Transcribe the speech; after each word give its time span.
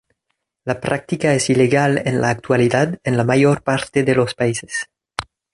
La 0.63 0.79
práctica 0.81 1.31
es 1.35 1.51
ilegal 1.51 2.01
en 2.05 2.21
la 2.21 2.31
actualidad 2.31 2.97
en 3.03 3.17
la 3.17 3.23
mayor 3.23 3.61
parte 3.61 4.01
de 4.03 4.15
los 4.15 4.33
países. 4.33 4.89